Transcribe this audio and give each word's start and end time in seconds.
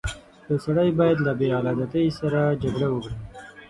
•یو 0.49 0.57
سړی 0.65 0.89
باید 0.99 1.17
له 1.27 1.31
بېعدالتۍ 1.39 2.05
سره 2.19 2.41
جګړه 2.61 2.87
وکړي. 2.91 3.15